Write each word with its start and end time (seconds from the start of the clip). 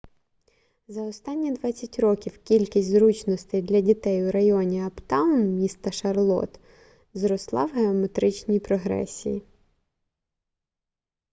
за 0.87 1.03
останні 1.03 1.51
20 1.51 1.99
років 1.99 2.37
кількість 2.43 2.89
зручностей 2.89 3.61
для 3.61 3.81
дітей 3.81 4.27
у 4.27 4.31
районі 4.31 4.81
аптаун 4.83 5.41
міста 5.45 5.91
шарлотт 5.91 6.59
зросла 7.13 7.65
в 7.65 7.69
геометричній 7.71 8.59
прогресії 8.59 9.43